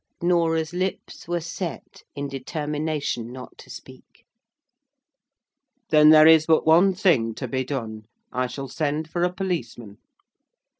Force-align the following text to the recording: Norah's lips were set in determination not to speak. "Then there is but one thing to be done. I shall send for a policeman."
Norah's 0.19 0.73
lips 0.73 1.27
were 1.27 1.39
set 1.41 2.01
in 2.15 2.27
determination 2.27 3.31
not 3.31 3.55
to 3.59 3.69
speak. 3.69 4.25
"Then 5.91 6.09
there 6.09 6.25
is 6.27 6.47
but 6.47 6.65
one 6.65 6.95
thing 6.95 7.35
to 7.35 7.47
be 7.47 7.63
done. 7.63 8.05
I 8.31 8.47
shall 8.47 8.67
send 8.67 9.07
for 9.07 9.21
a 9.23 9.31
policeman." 9.31 9.99